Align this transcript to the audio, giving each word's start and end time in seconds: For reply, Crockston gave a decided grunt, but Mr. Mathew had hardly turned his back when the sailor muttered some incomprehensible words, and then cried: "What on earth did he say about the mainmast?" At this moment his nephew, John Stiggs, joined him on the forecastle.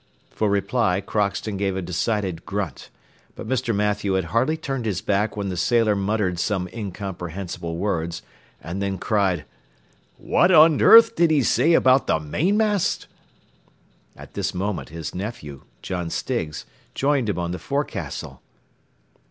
For 0.31 0.49
reply, 0.49 0.99
Crockston 0.99 1.57
gave 1.57 1.75
a 1.75 1.81
decided 1.83 2.43
grunt, 2.43 2.89
but 3.35 3.47
Mr. 3.47 3.75
Mathew 3.75 4.13
had 4.13 4.23
hardly 4.33 4.57
turned 4.57 4.87
his 4.87 4.99
back 4.99 5.37
when 5.37 5.49
the 5.49 5.55
sailor 5.55 5.95
muttered 5.95 6.39
some 6.39 6.67
incomprehensible 6.73 7.77
words, 7.77 8.23
and 8.63 8.81
then 8.81 8.97
cried: 8.97 9.45
"What 10.17 10.49
on 10.49 10.81
earth 10.81 11.15
did 11.15 11.29
he 11.29 11.43
say 11.43 11.73
about 11.73 12.07
the 12.07 12.19
mainmast?" 12.19 13.05
At 14.17 14.33
this 14.33 14.55
moment 14.55 14.89
his 14.89 15.13
nephew, 15.13 15.65
John 15.83 16.09
Stiggs, 16.09 16.65
joined 16.95 17.29
him 17.29 17.37
on 17.37 17.51
the 17.51 17.59
forecastle. 17.59 18.41